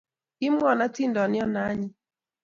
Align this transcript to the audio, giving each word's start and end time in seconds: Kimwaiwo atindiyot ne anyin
Kimwaiwo 0.37 0.83
atindiyot 0.87 1.29
ne 1.31 1.39
anyin 1.67 1.91